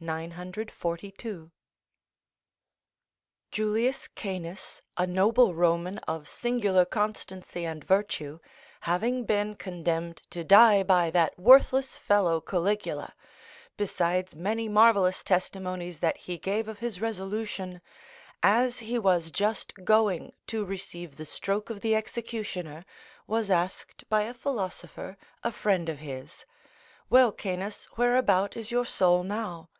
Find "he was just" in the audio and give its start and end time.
18.78-19.74